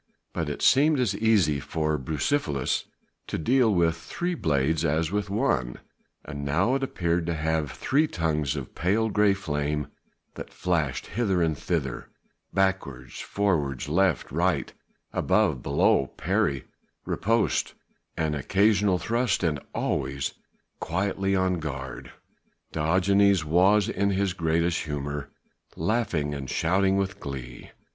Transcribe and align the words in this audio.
But 0.33 0.49
it 0.49 0.63
seemed 0.63 0.99
as 0.99 1.15
easy 1.15 1.59
for 1.59 1.95
Bucephalus 1.99 2.85
to 3.27 3.37
deal 3.37 3.71
with 3.71 3.95
three 3.95 4.33
blades 4.33 4.83
as 4.83 5.11
with 5.11 5.29
one: 5.29 5.75
now 6.27 6.73
it 6.73 6.81
appeared 6.81 7.27
to 7.27 7.35
have 7.35 7.69
three 7.73 8.07
tongues 8.07 8.55
of 8.55 8.73
pale 8.73 9.09
grey 9.09 9.35
flame 9.35 9.89
that 10.33 10.51
flashed 10.51 11.05
hither 11.05 11.43
and 11.43 11.55
thither 11.55 12.09
backwards, 12.51 13.19
forwards, 13.19 13.87
left, 13.87 14.31
right, 14.31 14.73
above, 15.13 15.61
below, 15.61 16.07
parry, 16.07 16.65
riposte, 17.05 17.75
an 18.17 18.33
occasional 18.33 18.97
thrust, 18.97 19.43
and 19.43 19.59
always 19.71 20.33
quietly 20.79 21.35
on 21.35 21.59
guard. 21.59 22.11
Diogenes 22.71 23.45
was 23.45 23.87
in 23.87 24.09
his 24.09 24.33
greatest 24.33 24.85
humour 24.85 25.29
laughing 25.75 26.33
and 26.33 26.49
shouting 26.49 26.97
with 26.97 27.19
glee. 27.19 27.69